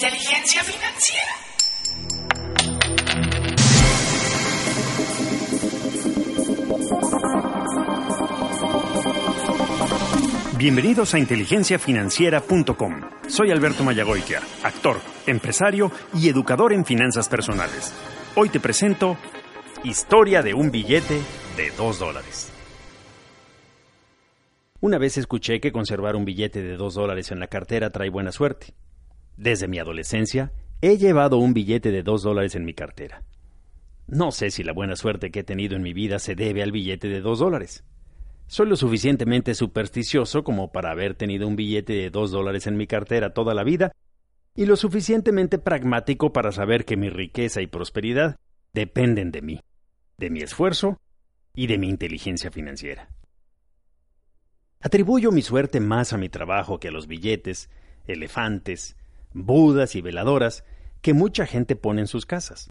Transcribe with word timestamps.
Inteligencia 0.00 0.62
financiera. 0.62 1.32
Bienvenidos 10.56 11.14
a 11.14 11.18
inteligenciafinanciera.com. 11.18 13.00
Soy 13.26 13.50
Alberto 13.50 13.82
Mayagoitia, 13.82 14.40
actor, 14.62 15.00
empresario 15.26 15.90
y 16.14 16.28
educador 16.28 16.72
en 16.72 16.84
finanzas 16.84 17.28
personales. 17.28 17.92
Hoy 18.36 18.50
te 18.50 18.60
presento 18.60 19.16
Historia 19.82 20.42
de 20.42 20.54
un 20.54 20.70
billete 20.70 21.20
de 21.56 21.72
2 21.76 21.98
dólares. 21.98 22.52
Una 24.80 24.98
vez 24.98 25.18
escuché 25.18 25.58
que 25.58 25.72
conservar 25.72 26.14
un 26.14 26.24
billete 26.24 26.62
de 26.62 26.76
2 26.76 26.94
dólares 26.94 27.32
en 27.32 27.40
la 27.40 27.48
cartera 27.48 27.90
trae 27.90 28.10
buena 28.10 28.30
suerte. 28.30 28.74
Desde 29.38 29.68
mi 29.68 29.78
adolescencia 29.78 30.50
he 30.80 30.98
llevado 30.98 31.38
un 31.38 31.54
billete 31.54 31.92
de 31.92 32.02
2 32.02 32.22
dólares 32.24 32.56
en 32.56 32.64
mi 32.64 32.74
cartera. 32.74 33.22
No 34.08 34.32
sé 34.32 34.50
si 34.50 34.64
la 34.64 34.72
buena 34.72 34.96
suerte 34.96 35.30
que 35.30 35.40
he 35.40 35.44
tenido 35.44 35.76
en 35.76 35.82
mi 35.82 35.92
vida 35.92 36.18
se 36.18 36.34
debe 36.34 36.60
al 36.60 36.72
billete 36.72 37.08
de 37.08 37.20
2 37.20 37.38
dólares. 37.38 37.84
Soy 38.48 38.66
lo 38.66 38.74
suficientemente 38.74 39.54
supersticioso 39.54 40.42
como 40.42 40.72
para 40.72 40.90
haber 40.90 41.14
tenido 41.14 41.46
un 41.46 41.54
billete 41.54 41.92
de 41.92 42.10
dos 42.10 42.30
dólares 42.32 42.66
en 42.66 42.76
mi 42.76 42.86
cartera 42.86 43.32
toda 43.32 43.54
la 43.54 43.62
vida 43.62 43.92
y 44.56 44.66
lo 44.66 44.74
suficientemente 44.74 45.58
pragmático 45.58 46.32
para 46.32 46.50
saber 46.50 46.84
que 46.84 46.96
mi 46.96 47.08
riqueza 47.08 47.60
y 47.60 47.68
prosperidad 47.68 48.40
dependen 48.72 49.30
de 49.30 49.42
mí, 49.42 49.60
de 50.16 50.30
mi 50.30 50.40
esfuerzo 50.40 50.98
y 51.54 51.68
de 51.68 51.78
mi 51.78 51.90
inteligencia 51.90 52.50
financiera. 52.50 53.10
Atribuyo 54.80 55.30
mi 55.30 55.42
suerte 55.42 55.78
más 55.78 56.12
a 56.12 56.18
mi 56.18 56.28
trabajo 56.28 56.80
que 56.80 56.88
a 56.88 56.90
los 56.92 57.06
billetes, 57.06 57.68
elefantes, 58.06 58.96
budas 59.32 59.94
y 59.94 60.00
veladoras 60.00 60.64
que 61.00 61.14
mucha 61.14 61.46
gente 61.46 61.76
pone 61.76 62.00
en 62.00 62.06
sus 62.06 62.26
casas. 62.26 62.70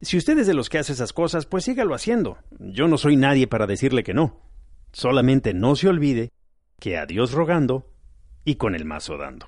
Si 0.00 0.16
usted 0.18 0.38
es 0.38 0.46
de 0.46 0.54
los 0.54 0.68
que 0.68 0.78
hace 0.78 0.92
esas 0.92 1.12
cosas, 1.12 1.46
pues 1.46 1.64
sígalo 1.64 1.94
haciendo. 1.94 2.38
Yo 2.58 2.88
no 2.88 2.98
soy 2.98 3.16
nadie 3.16 3.46
para 3.46 3.66
decirle 3.66 4.02
que 4.02 4.14
no. 4.14 4.40
Solamente 4.92 5.54
no 5.54 5.76
se 5.76 5.88
olvide 5.88 6.30
que 6.78 6.98
a 6.98 7.06
Dios 7.06 7.32
rogando 7.32 7.90
y 8.44 8.56
con 8.56 8.74
el 8.74 8.84
mazo 8.84 9.16
dando. 9.16 9.46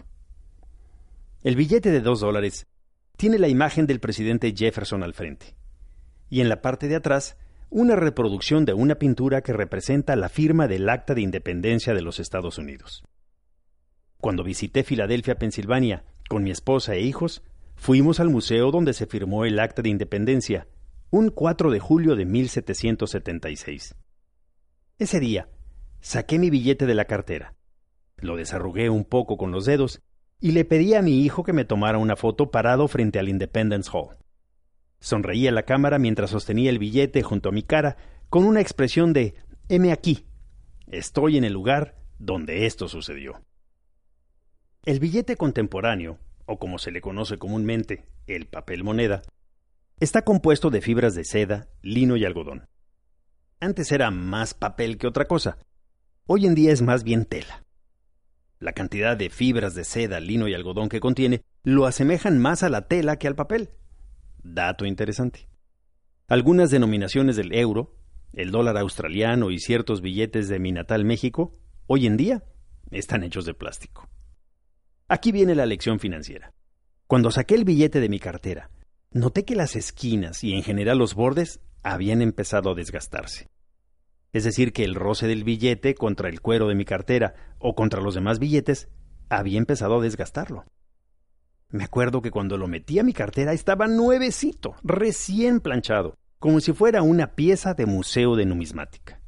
El 1.42 1.56
billete 1.56 1.90
de 1.90 2.00
dos 2.00 2.20
dólares 2.20 2.66
tiene 3.16 3.38
la 3.38 3.48
imagen 3.48 3.86
del 3.86 4.00
presidente 4.00 4.54
Jefferson 4.56 5.02
al 5.02 5.14
frente, 5.14 5.54
y 6.28 6.40
en 6.40 6.48
la 6.48 6.60
parte 6.60 6.88
de 6.88 6.96
atrás 6.96 7.36
una 7.70 7.96
reproducción 7.96 8.64
de 8.64 8.74
una 8.74 8.96
pintura 8.96 9.42
que 9.42 9.52
representa 9.52 10.16
la 10.16 10.28
firma 10.28 10.68
del 10.68 10.88
Acta 10.88 11.14
de 11.14 11.22
Independencia 11.22 11.94
de 11.94 12.02
los 12.02 12.20
Estados 12.20 12.58
Unidos. 12.58 13.04
Cuando 14.18 14.44
visité 14.44 14.82
Filadelfia, 14.82 15.38
Pensilvania, 15.38 16.04
con 16.28 16.42
mi 16.42 16.50
esposa 16.50 16.94
e 16.94 17.00
hijos, 17.00 17.42
fuimos 17.74 18.20
al 18.20 18.30
museo 18.30 18.70
donde 18.70 18.92
se 18.92 19.06
firmó 19.06 19.44
el 19.44 19.58
Acta 19.58 19.82
de 19.82 19.90
Independencia, 19.90 20.66
un 21.10 21.30
4 21.30 21.70
de 21.70 21.78
julio 21.78 22.16
de 22.16 22.24
1776. 22.24 23.94
Ese 24.98 25.20
día, 25.20 25.48
saqué 26.00 26.38
mi 26.38 26.50
billete 26.50 26.86
de 26.86 26.94
la 26.94 27.04
cartera, 27.04 27.54
lo 28.18 28.36
desarrugué 28.36 28.88
un 28.88 29.04
poco 29.04 29.36
con 29.36 29.52
los 29.52 29.66
dedos 29.66 30.00
y 30.40 30.52
le 30.52 30.64
pedí 30.64 30.94
a 30.94 31.02
mi 31.02 31.22
hijo 31.22 31.44
que 31.44 31.52
me 31.52 31.64
tomara 31.64 31.98
una 31.98 32.16
foto 32.16 32.50
parado 32.50 32.88
frente 32.88 33.18
al 33.18 33.28
Independence 33.28 33.90
Hall. 33.92 34.16
Sonreí 35.00 35.46
a 35.46 35.52
la 35.52 35.64
cámara 35.64 35.98
mientras 35.98 36.30
sostenía 36.30 36.70
el 36.70 36.78
billete 36.78 37.22
junto 37.22 37.50
a 37.50 37.52
mi 37.52 37.62
cara 37.62 37.96
con 38.30 38.44
una 38.44 38.60
expresión 38.60 39.12
de 39.12 39.34
heme 39.68 39.92
aquí. 39.92 40.24
Estoy 40.86 41.36
en 41.36 41.44
el 41.44 41.52
lugar 41.52 41.96
donde 42.18 42.66
esto 42.66 42.88
sucedió. 42.88 43.42
El 44.86 45.00
billete 45.00 45.36
contemporáneo, 45.36 46.20
o 46.46 46.60
como 46.60 46.78
se 46.78 46.92
le 46.92 47.00
conoce 47.00 47.38
comúnmente, 47.38 48.04
el 48.28 48.46
papel 48.46 48.84
moneda, 48.84 49.22
está 49.98 50.22
compuesto 50.22 50.70
de 50.70 50.80
fibras 50.80 51.16
de 51.16 51.24
seda, 51.24 51.66
lino 51.82 52.16
y 52.16 52.24
algodón. 52.24 52.68
Antes 53.58 53.90
era 53.90 54.12
más 54.12 54.54
papel 54.54 54.96
que 54.96 55.08
otra 55.08 55.24
cosa. 55.24 55.58
Hoy 56.26 56.46
en 56.46 56.54
día 56.54 56.70
es 56.70 56.82
más 56.82 57.02
bien 57.02 57.24
tela. 57.24 57.64
La 58.60 58.74
cantidad 58.74 59.16
de 59.16 59.28
fibras 59.28 59.74
de 59.74 59.82
seda, 59.82 60.20
lino 60.20 60.46
y 60.46 60.54
algodón 60.54 60.88
que 60.88 61.00
contiene 61.00 61.42
lo 61.64 61.86
asemejan 61.86 62.38
más 62.38 62.62
a 62.62 62.68
la 62.68 62.86
tela 62.86 63.18
que 63.18 63.26
al 63.26 63.34
papel. 63.34 63.70
Dato 64.44 64.86
interesante. 64.86 65.48
Algunas 66.28 66.70
denominaciones 66.70 67.34
del 67.34 67.52
euro, 67.56 67.96
el 68.34 68.52
dólar 68.52 68.78
australiano 68.78 69.50
y 69.50 69.58
ciertos 69.58 70.00
billetes 70.00 70.48
de 70.48 70.60
mi 70.60 70.70
natal 70.70 71.04
México, 71.04 71.58
hoy 71.88 72.06
en 72.06 72.16
día 72.16 72.44
están 72.92 73.24
hechos 73.24 73.46
de 73.46 73.54
plástico. 73.54 74.08
Aquí 75.08 75.30
viene 75.30 75.54
la 75.54 75.66
lección 75.66 76.00
financiera. 76.00 76.52
Cuando 77.06 77.30
saqué 77.30 77.54
el 77.54 77.64
billete 77.64 78.00
de 78.00 78.08
mi 78.08 78.18
cartera, 78.18 78.70
noté 79.12 79.44
que 79.44 79.54
las 79.54 79.76
esquinas 79.76 80.42
y 80.42 80.52
en 80.52 80.64
general 80.64 80.98
los 80.98 81.14
bordes 81.14 81.60
habían 81.84 82.22
empezado 82.22 82.70
a 82.70 82.74
desgastarse. 82.74 83.48
Es 84.32 84.42
decir, 84.42 84.72
que 84.72 84.82
el 84.82 84.96
roce 84.96 85.28
del 85.28 85.44
billete 85.44 85.94
contra 85.94 86.28
el 86.28 86.40
cuero 86.40 86.66
de 86.66 86.74
mi 86.74 86.84
cartera 86.84 87.34
o 87.60 87.76
contra 87.76 88.00
los 88.00 88.16
demás 88.16 88.40
billetes 88.40 88.88
había 89.28 89.58
empezado 89.58 90.00
a 90.00 90.02
desgastarlo. 90.02 90.64
Me 91.68 91.84
acuerdo 91.84 92.20
que 92.20 92.32
cuando 92.32 92.56
lo 92.56 92.66
metí 92.66 92.98
a 92.98 93.04
mi 93.04 93.12
cartera 93.12 93.52
estaba 93.52 93.86
nuevecito, 93.86 94.74
recién 94.82 95.60
planchado, 95.60 96.16
como 96.40 96.58
si 96.58 96.72
fuera 96.72 97.02
una 97.02 97.36
pieza 97.36 97.74
de 97.74 97.86
museo 97.86 98.34
de 98.34 98.46
numismática. 98.46 99.20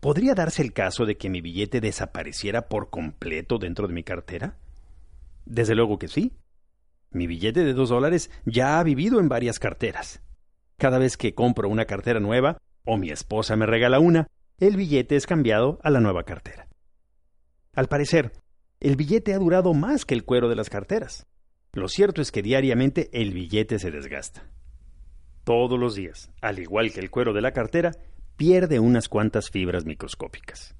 ¿Podría 0.00 0.34
darse 0.34 0.62
el 0.62 0.72
caso 0.72 1.06
de 1.06 1.16
que 1.16 1.30
mi 1.30 1.40
billete 1.40 1.80
desapareciera 1.80 2.68
por 2.68 2.90
completo 2.90 3.58
dentro 3.58 3.88
de 3.88 3.94
mi 3.94 4.04
cartera? 4.04 4.56
Desde 5.44 5.74
luego 5.74 5.98
que 5.98 6.08
sí. 6.08 6.32
Mi 7.10 7.26
billete 7.26 7.64
de 7.64 7.72
dos 7.72 7.88
dólares 7.88 8.30
ya 8.44 8.78
ha 8.78 8.82
vivido 8.82 9.20
en 9.20 9.28
varias 9.28 9.58
carteras. 9.58 10.20
Cada 10.76 10.98
vez 10.98 11.16
que 11.16 11.34
compro 11.34 11.68
una 11.68 11.86
cartera 11.86 12.20
nueva, 12.20 12.58
o 12.84 12.98
mi 12.98 13.10
esposa 13.10 13.56
me 13.56 13.66
regala 13.66 13.98
una, 13.98 14.26
el 14.58 14.76
billete 14.76 15.16
es 15.16 15.26
cambiado 15.26 15.78
a 15.82 15.90
la 15.90 16.00
nueva 16.00 16.24
cartera. 16.24 16.68
Al 17.74 17.88
parecer, 17.88 18.32
el 18.80 18.96
billete 18.96 19.32
ha 19.32 19.38
durado 19.38 19.72
más 19.72 20.04
que 20.04 20.14
el 20.14 20.24
cuero 20.24 20.48
de 20.48 20.56
las 20.56 20.68
carteras. 20.68 21.26
Lo 21.72 21.88
cierto 21.88 22.20
es 22.20 22.32
que 22.32 22.42
diariamente 22.42 23.08
el 23.12 23.32
billete 23.32 23.78
se 23.78 23.90
desgasta. 23.90 24.48
Todos 25.44 25.78
los 25.78 25.94
días, 25.94 26.30
al 26.40 26.58
igual 26.58 26.92
que 26.92 27.00
el 27.00 27.10
cuero 27.10 27.32
de 27.32 27.40
la 27.40 27.52
cartera, 27.52 27.92
pierde 28.36 28.78
unas 28.78 29.08
cuantas 29.08 29.50
fibras 29.50 29.84
microscópicas. 29.84 30.74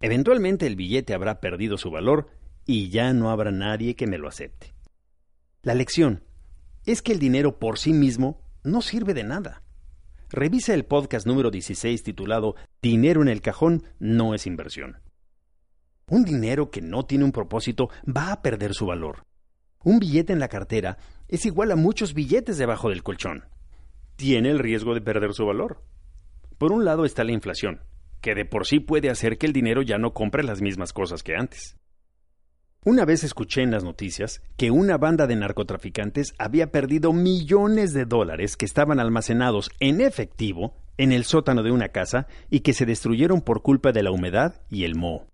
Eventualmente 0.00 0.66
el 0.66 0.76
billete 0.76 1.14
habrá 1.14 1.40
perdido 1.40 1.78
su 1.78 1.90
valor 1.90 2.28
y 2.64 2.90
ya 2.90 3.12
no 3.12 3.30
habrá 3.30 3.50
nadie 3.50 3.94
que 3.94 4.06
me 4.06 4.18
lo 4.18 4.28
acepte. 4.28 4.74
La 5.62 5.74
lección 5.74 6.24
es 6.84 7.02
que 7.02 7.12
el 7.12 7.18
dinero 7.18 7.58
por 7.58 7.78
sí 7.78 7.92
mismo 7.92 8.42
no 8.62 8.82
sirve 8.82 9.14
de 9.14 9.24
nada. 9.24 9.62
Revisa 10.28 10.74
el 10.74 10.84
podcast 10.84 11.26
número 11.26 11.50
16 11.50 12.02
titulado 12.02 12.56
Dinero 12.82 13.22
en 13.22 13.28
el 13.28 13.40
cajón 13.40 13.84
no 13.98 14.34
es 14.34 14.46
inversión. 14.46 15.00
Un 16.08 16.24
dinero 16.24 16.70
que 16.70 16.82
no 16.82 17.04
tiene 17.04 17.24
un 17.24 17.32
propósito 17.32 17.90
va 18.04 18.32
a 18.32 18.42
perder 18.42 18.74
su 18.74 18.86
valor. 18.86 19.24
Un 19.82 19.98
billete 19.98 20.32
en 20.32 20.40
la 20.40 20.48
cartera 20.48 20.98
es 21.28 21.46
igual 21.46 21.72
a 21.72 21.76
muchos 21.76 22.14
billetes 22.14 22.58
debajo 22.58 22.90
del 22.90 23.02
colchón. 23.02 23.44
Tiene 24.16 24.50
el 24.50 24.58
riesgo 24.58 24.94
de 24.94 25.00
perder 25.00 25.32
su 25.32 25.46
valor. 25.46 25.82
Por 26.58 26.72
un 26.72 26.84
lado 26.84 27.04
está 27.04 27.22
la 27.22 27.32
inflación, 27.32 27.82
que 28.22 28.34
de 28.34 28.46
por 28.46 28.66
sí 28.66 28.80
puede 28.80 29.10
hacer 29.10 29.36
que 29.36 29.46
el 29.46 29.52
dinero 29.52 29.82
ya 29.82 29.98
no 29.98 30.14
compre 30.14 30.42
las 30.42 30.62
mismas 30.62 30.92
cosas 30.92 31.22
que 31.22 31.34
antes. 31.36 31.76
Una 32.82 33.04
vez 33.04 33.24
escuché 33.24 33.62
en 33.62 33.72
las 33.72 33.84
noticias 33.84 34.42
que 34.56 34.70
una 34.70 34.96
banda 34.96 35.26
de 35.26 35.36
narcotraficantes 35.36 36.34
había 36.38 36.70
perdido 36.70 37.12
millones 37.12 37.92
de 37.92 38.04
dólares 38.04 38.56
que 38.56 38.64
estaban 38.64 39.00
almacenados 39.00 39.70
en 39.80 40.00
efectivo 40.00 40.76
en 40.96 41.12
el 41.12 41.24
sótano 41.24 41.62
de 41.62 41.72
una 41.72 41.88
casa 41.88 42.26
y 42.48 42.60
que 42.60 42.72
se 42.72 42.86
destruyeron 42.86 43.42
por 43.42 43.62
culpa 43.62 43.92
de 43.92 44.02
la 44.02 44.12
humedad 44.12 44.62
y 44.70 44.84
el 44.84 44.94
moho. 44.94 45.26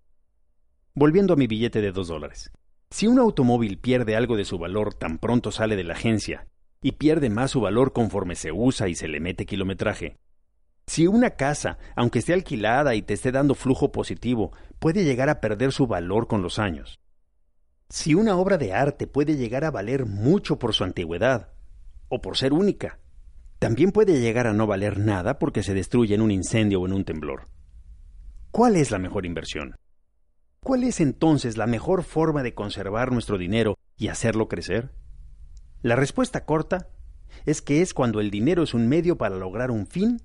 Volviendo 0.93 1.33
a 1.33 1.37
mi 1.37 1.47
billete 1.47 1.79
de 1.79 1.91
dos 1.91 2.07
dólares. 2.09 2.51
Si 2.89 3.07
un 3.07 3.17
automóvil 3.17 3.77
pierde 3.77 4.15
algo 4.15 4.35
de 4.35 4.45
su 4.45 4.57
valor 4.57 4.93
tan 4.93 5.19
pronto 5.19 5.51
sale 5.51 5.75
de 5.75 5.83
la 5.83 5.93
agencia 5.93 6.47
y 6.81 6.93
pierde 6.93 7.29
más 7.29 7.51
su 7.51 7.61
valor 7.61 7.93
conforme 7.93 8.35
se 8.35 8.51
usa 8.51 8.89
y 8.89 8.95
se 8.95 9.07
le 9.07 9.19
mete 9.19 9.45
kilometraje, 9.45 10.17
si 10.85 11.07
una 11.07 11.31
casa, 11.31 11.77
aunque 11.95 12.19
esté 12.19 12.33
alquilada 12.33 12.95
y 12.95 13.01
te 13.01 13.13
esté 13.13 13.31
dando 13.31 13.55
flujo 13.55 13.91
positivo, 13.91 14.51
puede 14.79 15.03
llegar 15.03 15.29
a 15.29 15.39
perder 15.39 15.71
su 15.71 15.87
valor 15.87 16.27
con 16.27 16.41
los 16.41 16.59
años, 16.59 16.99
si 17.93 18.15
una 18.15 18.37
obra 18.37 18.57
de 18.57 18.73
arte 18.73 19.05
puede 19.05 19.37
llegar 19.37 19.63
a 19.65 19.69
valer 19.69 20.07
mucho 20.07 20.57
por 20.57 20.73
su 20.73 20.83
antigüedad 20.83 21.49
o 22.09 22.21
por 22.21 22.37
ser 22.37 22.51
única, 22.51 22.97
también 23.59 23.91
puede 23.91 24.19
llegar 24.19 24.47
a 24.47 24.53
no 24.53 24.65
valer 24.65 24.97
nada 24.97 25.37
porque 25.37 25.61
se 25.61 25.75
destruye 25.75 26.15
en 26.15 26.21
un 26.21 26.31
incendio 26.31 26.81
o 26.81 26.87
en 26.87 26.93
un 26.93 27.05
temblor. 27.05 27.49
¿Cuál 28.49 28.77
es 28.77 28.89
la 28.89 28.97
mejor 28.97 29.27
inversión? 29.27 29.75
¿Cuál 30.59 30.85
es 30.85 31.01
entonces 31.01 31.55
la 31.55 31.67
mejor 31.67 32.01
forma 32.01 32.41
de 32.41 32.55
conservar 32.55 33.11
nuestro 33.11 33.37
dinero 33.37 33.77
y 33.95 34.07
hacerlo 34.07 34.47
crecer? 34.47 34.91
La 35.83 35.95
respuesta 35.95 36.45
corta 36.45 36.89
es 37.45 37.61
que 37.61 37.83
es 37.83 37.93
cuando 37.93 38.21
el 38.21 38.31
dinero 38.31 38.63
es 38.63 38.73
un 38.73 38.87
medio 38.87 39.19
para 39.19 39.35
lograr 39.35 39.69
un 39.69 39.85
fin 39.85 40.19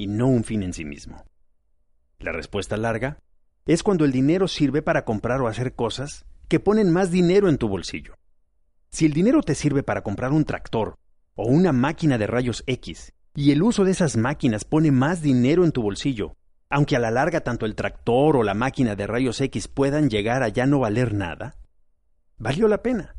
y 0.00 0.06
no 0.06 0.28
un 0.28 0.44
fin 0.44 0.62
en 0.62 0.72
sí 0.72 0.86
mismo. 0.86 1.26
La 2.20 2.32
respuesta 2.32 2.78
larga 2.78 3.18
es 3.66 3.82
cuando 3.82 4.06
el 4.06 4.12
dinero 4.12 4.48
sirve 4.48 4.80
para 4.80 5.04
comprar 5.04 5.42
o 5.42 5.46
hacer 5.46 5.74
cosas 5.74 6.24
que 6.48 6.58
ponen 6.58 6.90
más 6.90 7.10
dinero 7.10 7.50
en 7.50 7.58
tu 7.58 7.68
bolsillo. 7.68 8.14
Si 8.90 9.04
el 9.04 9.12
dinero 9.12 9.42
te 9.42 9.54
sirve 9.54 9.82
para 9.82 10.02
comprar 10.02 10.32
un 10.32 10.46
tractor 10.46 10.96
o 11.34 11.44
una 11.44 11.72
máquina 11.72 12.16
de 12.16 12.26
rayos 12.26 12.64
X, 12.66 13.12
y 13.34 13.50
el 13.52 13.62
uso 13.62 13.84
de 13.84 13.90
esas 13.90 14.16
máquinas 14.16 14.64
pone 14.64 14.90
más 14.90 15.20
dinero 15.20 15.66
en 15.66 15.72
tu 15.72 15.82
bolsillo, 15.82 16.34
aunque 16.70 16.96
a 16.96 16.98
la 16.98 17.10
larga 17.10 17.42
tanto 17.42 17.66
el 17.66 17.74
tractor 17.74 18.38
o 18.38 18.42
la 18.42 18.54
máquina 18.54 18.96
de 18.96 19.06
rayos 19.06 19.38
X 19.42 19.68
puedan 19.68 20.08
llegar 20.08 20.42
a 20.42 20.48
ya 20.48 20.64
no 20.64 20.78
valer 20.78 21.12
nada, 21.12 21.56
valió 22.38 22.68
la 22.68 22.80
pena. 22.80 23.16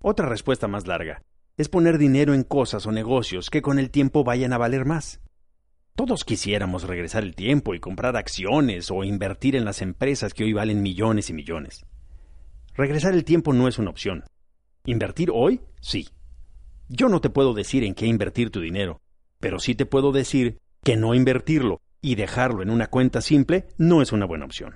Otra 0.00 0.30
respuesta 0.30 0.66
más 0.66 0.86
larga 0.86 1.20
es 1.58 1.68
poner 1.68 1.98
dinero 1.98 2.32
en 2.32 2.42
cosas 2.42 2.86
o 2.86 2.90
negocios 2.90 3.50
que 3.50 3.60
con 3.60 3.78
el 3.78 3.90
tiempo 3.90 4.24
vayan 4.24 4.54
a 4.54 4.58
valer 4.58 4.86
más. 4.86 5.20
Todos 5.98 6.24
quisiéramos 6.24 6.84
regresar 6.84 7.24
el 7.24 7.34
tiempo 7.34 7.74
y 7.74 7.80
comprar 7.80 8.16
acciones 8.16 8.88
o 8.92 9.02
invertir 9.02 9.56
en 9.56 9.64
las 9.64 9.82
empresas 9.82 10.32
que 10.32 10.44
hoy 10.44 10.52
valen 10.52 10.80
millones 10.80 11.28
y 11.28 11.32
millones. 11.32 11.84
Regresar 12.72 13.14
el 13.14 13.24
tiempo 13.24 13.52
no 13.52 13.66
es 13.66 13.80
una 13.80 13.90
opción. 13.90 14.22
¿Invertir 14.84 15.32
hoy? 15.34 15.60
Sí. 15.80 16.08
Yo 16.88 17.08
no 17.08 17.20
te 17.20 17.30
puedo 17.30 17.52
decir 17.52 17.82
en 17.82 17.96
qué 17.96 18.06
invertir 18.06 18.50
tu 18.50 18.60
dinero, 18.60 19.00
pero 19.40 19.58
sí 19.58 19.74
te 19.74 19.86
puedo 19.86 20.12
decir 20.12 20.58
que 20.84 20.96
no 20.96 21.14
invertirlo 21.14 21.80
y 22.00 22.14
dejarlo 22.14 22.62
en 22.62 22.70
una 22.70 22.86
cuenta 22.86 23.20
simple 23.20 23.66
no 23.76 24.00
es 24.00 24.12
una 24.12 24.24
buena 24.24 24.44
opción. 24.44 24.74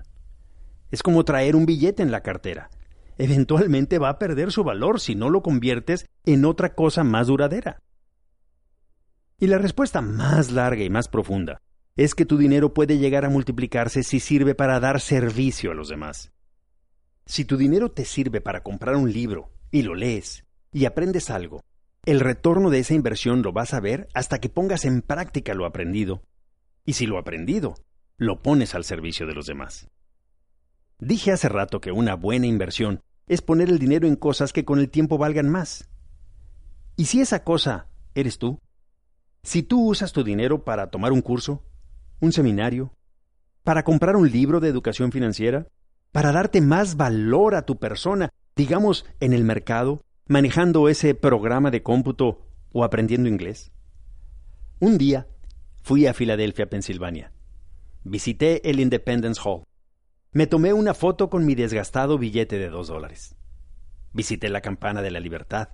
Es 0.91 1.05
como 1.05 1.25
traer 1.25 1.55
un 1.55 1.67
billete 1.67 2.03
en 2.03 2.11
la 2.11 2.25
cartera. 2.25 2.69
Eventualmente 3.17 4.01
va 4.01 4.09
a 4.09 4.19
perder 4.19 4.51
su 4.51 4.65
valor 4.65 4.99
si 4.99 5.15
no 5.15 5.31
lo 5.31 5.41
conviertes 5.41 6.05
en 6.25 6.45
otra 6.45 6.75
cosa 6.75 7.05
más 7.05 7.29
duradera. 7.29 7.81
Y 9.43 9.49
la 9.49 9.59
respuesta 9.59 10.01
más 10.03 10.53
larga 10.53 10.85
y 10.85 10.89
más 10.89 11.09
profunda 11.09 11.61
es 11.97 12.15
que 12.15 12.25
tu 12.25 12.39
dinero 12.39 12.73
puede 12.73 12.99
llegar 12.99 13.25
a 13.25 13.29
multiplicarse 13.29 14.05
si 14.05 14.21
sirve 14.21 14.55
para 14.55 14.79
dar 14.79 15.01
servicio 15.01 15.73
a 15.73 15.75
los 15.75 15.89
demás. 15.89 16.31
Si 17.27 17.45
tu 17.45 17.57
dinero 17.57 17.91
te 17.91 18.05
sirve 18.05 18.41
para 18.41 18.63
comprar 18.63 18.95
un 18.95 19.13
libro 19.13 19.51
y 19.73 19.83
lo 19.83 19.97
lees 19.97 20.45
y 20.71 20.85
aprendes 20.85 21.29
algo, 21.29 21.61
el 22.05 22.21
retorno 22.21 22.71
de 22.71 22.79
esa 22.79 22.95
inversión 22.95 23.43
lo 23.43 23.53
vas 23.53 23.75
a 23.75 23.81
ver 23.81 24.07
hasta 24.15 24.39
que 24.39 24.49
pongas 24.49 24.85
en 24.85 25.03
práctica 25.03 25.55
lo 25.55 25.67
aprendido. 25.67 26.23
Y 26.85 26.93
si 26.93 27.07
lo 27.07 27.19
aprendido, 27.19 27.75
lo 28.19 28.43
pones 28.43 28.77
al 28.77 28.85
servicio 28.85 29.27
de 29.27 29.35
los 29.35 29.47
demás. 29.47 29.89
Dije 31.01 31.33
hace 31.33 31.49
rato 31.49 31.81
que 31.81 31.91
una 31.91 32.15
buena 32.15 32.47
inversión 32.47 33.01
es 33.27 33.43
poner 33.43 33.71
el 33.71 33.81
dinero 33.81 34.07
en 34.07 34.15
cosas 34.15 34.53
que 34.53 34.65
con 34.65 34.79
el 34.79 34.89
tiempo 34.89 35.19
valgan 35.19 35.49
más. 35.49 35.89
¿Y 36.95 37.07
si 37.07 37.21
esa 37.21 37.43
cosa 37.43 37.89
eres 38.15 38.39
tú? 38.39 38.61
Si 39.43 39.63
tú 39.63 39.89
usas 39.89 40.13
tu 40.13 40.23
dinero 40.23 40.65
para 40.65 40.91
tomar 40.91 41.13
un 41.13 41.21
curso, 41.21 41.65
un 42.21 42.33
seminario, 42.33 42.93
para 43.65 43.83
comprar 43.83 44.17
un 44.17 44.31
libro 44.31 44.61
de 44.61 44.69
educación 44.69 45.11
financiera, 45.11 45.67
para 46.13 46.31
darte 46.31 46.61
más 46.61 46.97
valor 46.97 47.55
a 47.55 47.63
tu 47.63 47.79
persona, 47.79 48.31
digamos, 48.55 49.05
en 49.19 49.33
el 49.33 49.45
mercado, 49.45 50.03
manejando 50.29 50.89
ese 50.89 51.15
programa 51.15 51.71
de 51.71 51.83
cómputo 51.83 52.47
o 52.73 52.85
aprendiendo 52.85 53.29
inglés. 53.29 53.73
Un 54.79 54.97
día 54.97 55.27
fui 55.83 56.07
a 56.07 56.15
Filadelfia, 56.15 56.71
Pensilvania. 56.71 57.33
Visité 58.05 58.69
el 58.69 58.79
Independence 58.79 59.41
Hall. 59.45 59.65
Me 60.33 60.47
tomé 60.47 60.73
una 60.73 60.95
foto 60.95 61.31
con 61.31 61.45
mi 61.45 61.55
desgastado 61.55 62.17
billete 62.17 62.59
de 62.59 62.69
dos 62.69 62.89
dólares. 62.89 63.35
Visité 64.13 64.49
la 64.49 64.61
campana 64.61 65.03
de 65.03 65.11
la 65.11 65.21
libertad. 65.21 65.71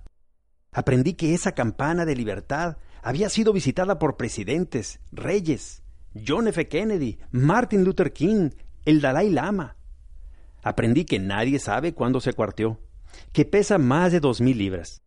Aprendí 0.73 1.14
que 1.14 1.35
esa 1.35 1.53
campana 1.53 2.05
de 2.05 2.17
libertad 2.17 2.79
había 3.03 3.29
sido 3.29 3.53
visitada 3.53 3.99
por 3.99 4.17
presidentes, 4.17 5.00
reyes, 5.12 5.83
John 6.27 6.49
F. 6.49 6.69
Kennedy, 6.69 7.19
Martin 7.31 7.85
Luther 7.85 8.12
King, 8.12 8.50
el 8.85 9.00
Dalai 9.00 9.31
Lama. 9.31 9.77
Aprendí 10.62 11.05
que 11.05 11.19
nadie 11.19 11.59
sabe 11.59 11.95
cuándo 11.95 12.21
se 12.21 12.33
cuarteó, 12.33 12.81
que 13.33 13.45
pesa 13.45 13.79
más 13.79 14.12
de 14.12 14.21
dos 14.21 14.41
mil 14.41 14.59
libras. 14.59 15.03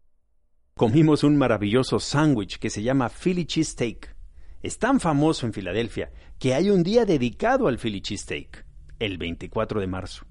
Comimos 0.75 1.23
un 1.23 1.37
maravilloso 1.37 1.99
sándwich 1.99 2.57
que 2.57 2.69
se 2.69 2.81
llama 2.81 3.09
Philly 3.09 3.45
Cheesesteak. 3.45 4.15
Es 4.61 4.79
tan 4.79 4.99
famoso 4.99 5.45
en 5.45 5.53
Filadelfia 5.53 6.11
que 6.39 6.53
hay 6.53 6.69
un 6.69 6.83
día 6.83 7.05
dedicado 7.05 7.67
al 7.67 7.77
Philly 7.77 8.01
Cheesesteak, 8.01 8.65
el 8.99 9.17
24 9.17 9.81
de 9.81 9.87
marzo. 9.87 10.25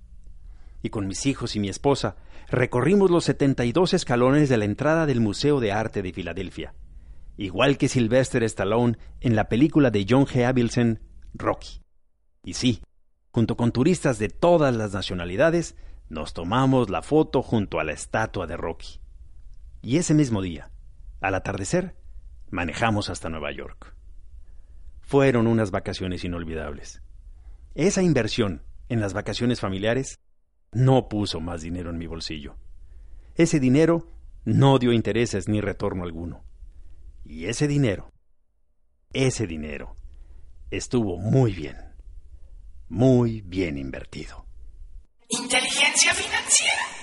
Y 0.82 0.88
con 0.88 1.06
mis 1.06 1.26
hijos 1.26 1.56
y 1.56 1.60
mi 1.60 1.68
esposa 1.68 2.16
recorrimos 2.48 3.10
los 3.10 3.24
72 3.24 3.92
escalones 3.92 4.48
de 4.48 4.56
la 4.56 4.64
entrada 4.64 5.04
del 5.04 5.20
Museo 5.20 5.60
de 5.60 5.72
Arte 5.72 6.02
de 6.02 6.12
Filadelfia 6.12 6.74
igual 7.44 7.78
que 7.78 7.88
Sylvester 7.88 8.42
Stallone 8.42 8.98
en 9.20 9.34
la 9.34 9.48
película 9.48 9.90
de 9.90 10.04
John 10.06 10.26
G. 10.26 10.44
Avildsen, 10.44 11.00
Rocky. 11.32 11.80
Y 12.44 12.52
sí, 12.52 12.82
junto 13.30 13.56
con 13.56 13.72
turistas 13.72 14.18
de 14.18 14.28
todas 14.28 14.76
las 14.76 14.92
nacionalidades, 14.92 15.74
nos 16.10 16.34
tomamos 16.34 16.90
la 16.90 17.00
foto 17.00 17.42
junto 17.42 17.80
a 17.80 17.84
la 17.84 17.92
estatua 17.92 18.46
de 18.46 18.58
Rocky. 18.58 19.00
Y 19.80 19.96
ese 19.96 20.12
mismo 20.12 20.42
día, 20.42 20.70
al 21.22 21.34
atardecer, 21.34 21.96
manejamos 22.50 23.08
hasta 23.08 23.30
Nueva 23.30 23.52
York. 23.52 23.94
Fueron 25.00 25.46
unas 25.46 25.70
vacaciones 25.70 26.24
inolvidables. 26.24 27.00
Esa 27.74 28.02
inversión 28.02 28.62
en 28.90 29.00
las 29.00 29.14
vacaciones 29.14 29.60
familiares 29.60 30.18
no 30.72 31.08
puso 31.08 31.40
más 31.40 31.62
dinero 31.62 31.88
en 31.88 31.96
mi 31.96 32.06
bolsillo. 32.06 32.56
Ese 33.34 33.60
dinero 33.60 34.08
no 34.44 34.78
dio 34.78 34.92
intereses 34.92 35.48
ni 35.48 35.62
retorno 35.62 36.04
alguno. 36.04 36.44
Y 37.24 37.46
ese 37.46 37.68
dinero, 37.68 38.12
ese 39.12 39.46
dinero, 39.46 39.94
estuvo 40.70 41.18
muy 41.18 41.52
bien, 41.52 41.76
muy 42.88 43.40
bien 43.42 43.78
invertido. 43.78 44.46
Inteligencia 45.28 46.12
financiera. 46.14 47.00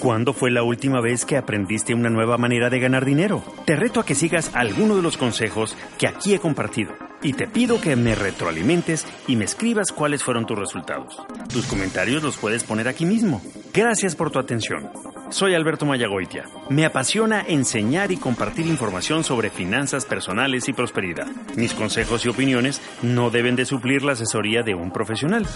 ¿Cuándo 0.00 0.32
fue 0.32 0.50
la 0.50 0.62
última 0.62 1.00
vez 1.00 1.24
que 1.24 1.36
aprendiste 1.36 1.92
una 1.92 2.08
nueva 2.08 2.38
manera 2.38 2.70
de 2.70 2.78
ganar 2.78 3.04
dinero? 3.04 3.42
Te 3.66 3.74
reto 3.76 4.00
a 4.00 4.06
que 4.06 4.14
sigas 4.14 4.54
alguno 4.54 4.96
de 4.96 5.02
los 5.02 5.16
consejos 5.16 5.76
que 5.98 6.06
aquí 6.06 6.34
he 6.34 6.38
compartido 6.38 6.92
y 7.20 7.32
te 7.32 7.48
pido 7.48 7.80
que 7.80 7.96
me 7.96 8.14
retroalimentes 8.14 9.06
y 9.26 9.34
me 9.34 9.44
escribas 9.44 9.90
cuáles 9.90 10.22
fueron 10.22 10.46
tus 10.46 10.58
resultados. 10.58 11.20
Tus 11.52 11.66
comentarios 11.66 12.22
los 12.22 12.36
puedes 12.36 12.62
poner 12.62 12.86
aquí 12.86 13.06
mismo. 13.06 13.42
Gracias 13.78 14.16
por 14.16 14.32
tu 14.32 14.40
atención. 14.40 14.90
Soy 15.30 15.54
Alberto 15.54 15.86
Mayagoitia. 15.86 16.46
Me 16.68 16.84
apasiona 16.84 17.44
enseñar 17.46 18.10
y 18.10 18.16
compartir 18.16 18.66
información 18.66 19.22
sobre 19.22 19.50
finanzas 19.50 20.04
personales 20.04 20.68
y 20.68 20.72
prosperidad. 20.72 21.28
Mis 21.54 21.74
consejos 21.74 22.26
y 22.26 22.28
opiniones 22.28 22.82
no 23.02 23.30
deben 23.30 23.54
de 23.54 23.66
suplir 23.66 24.02
la 24.02 24.14
asesoría 24.14 24.64
de 24.64 24.74
un 24.74 24.90
profesional. 24.90 25.46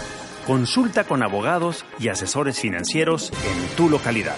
Consulta 0.47 1.03
con 1.03 1.21
abogados 1.21 1.83
y 1.99 2.07
asesores 2.07 2.61
financieros 2.61 3.29
en 3.29 3.75
tu 3.75 3.89
localidad. 3.89 4.37